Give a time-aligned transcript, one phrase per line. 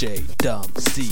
[0.00, 1.10] DJ Dom C.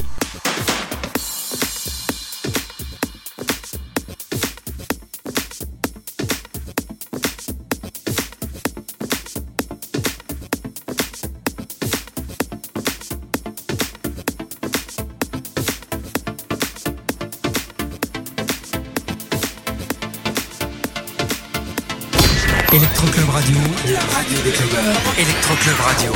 [22.73, 23.57] Electro Club Radio,
[23.93, 24.81] la radio des clubbers.
[25.19, 26.15] Electro Club Radio,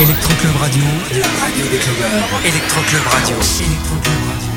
[0.00, 0.82] Electro Club Radio,
[1.20, 2.48] la radio des Club Radio.
[2.48, 4.49] Electro Club Radio.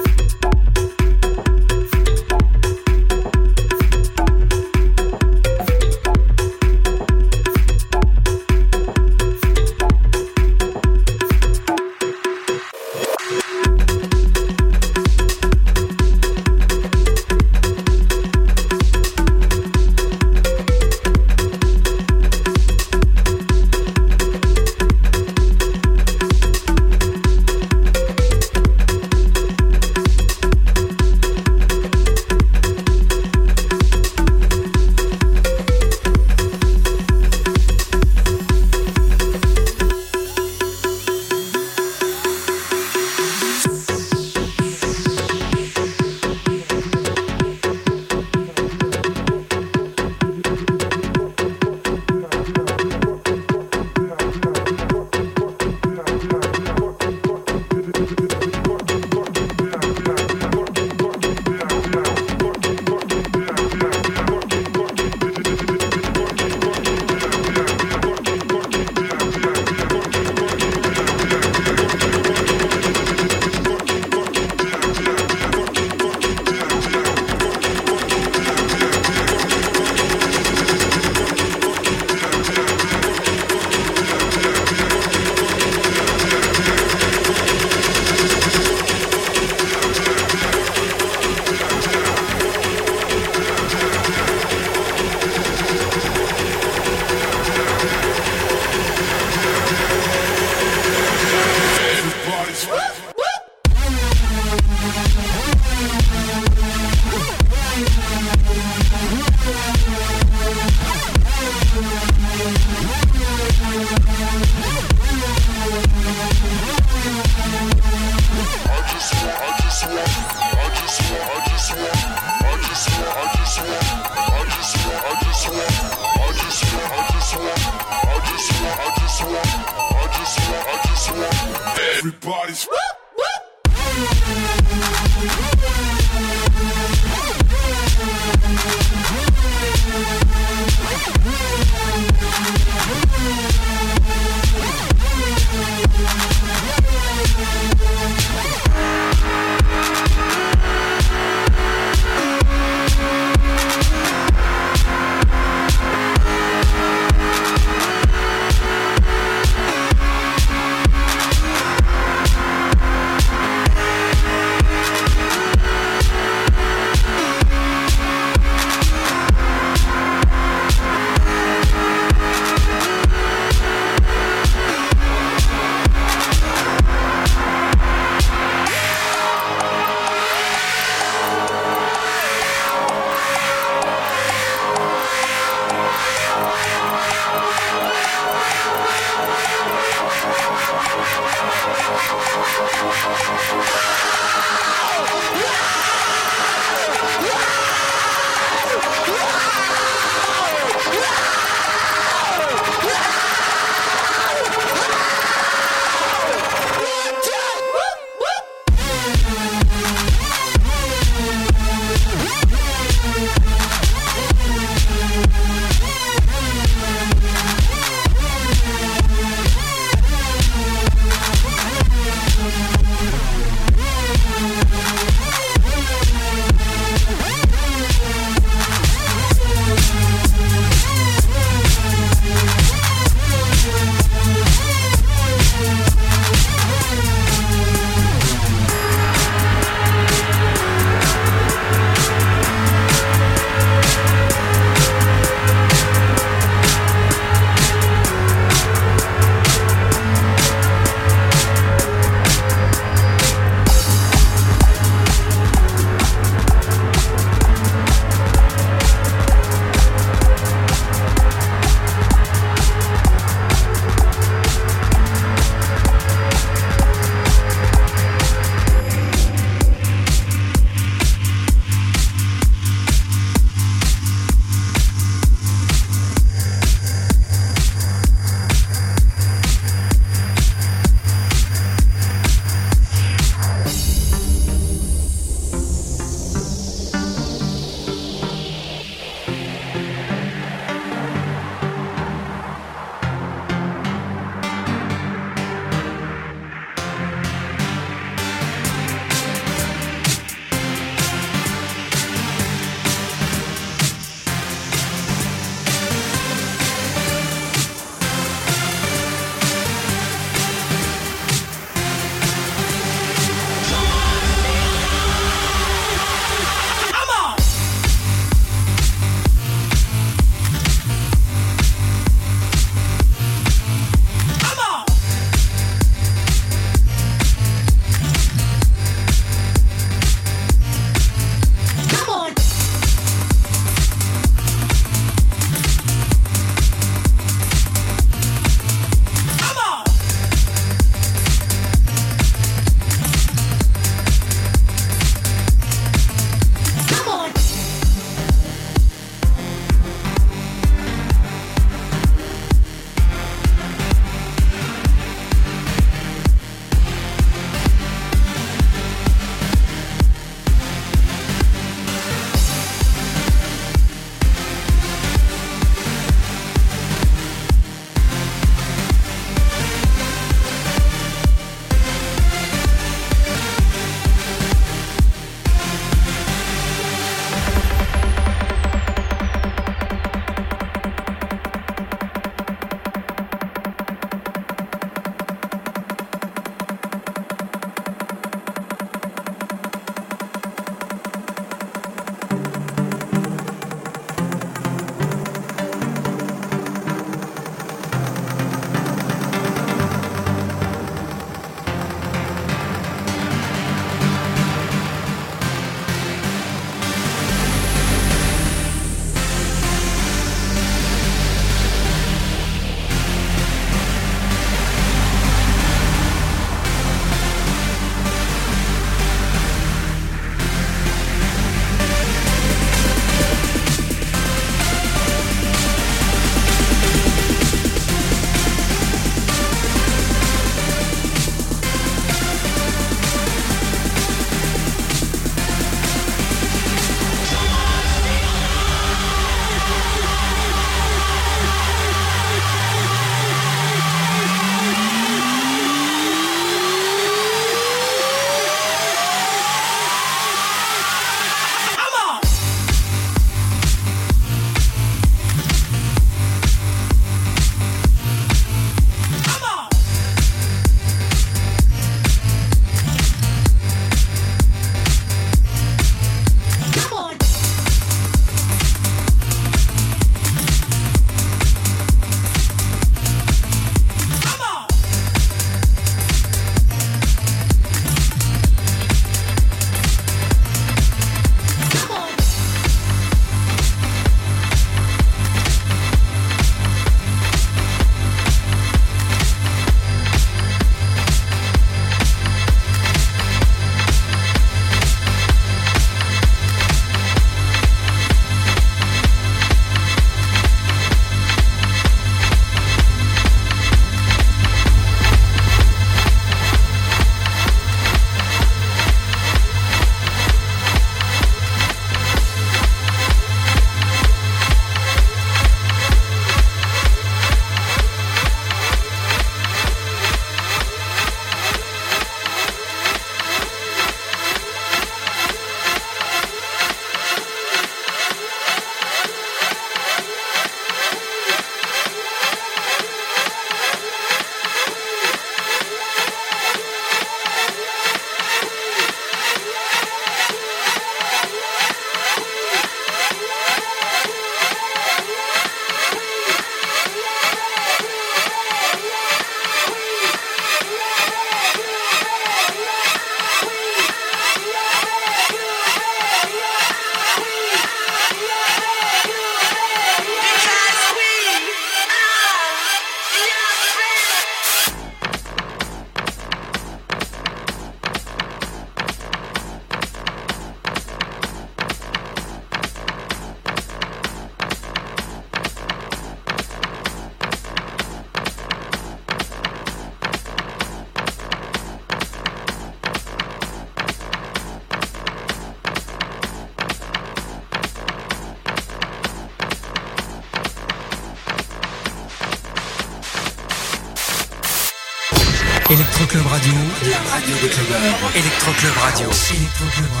[598.95, 600.00] 酒。